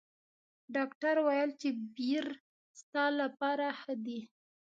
ډاکټر 0.75 1.15
ویل 1.27 1.51
چې 1.61 1.69
بیر 1.95 2.25
ستا 2.79 3.05
لپاره 3.21 3.65
ښه 3.79 3.93
دي. 4.05 4.19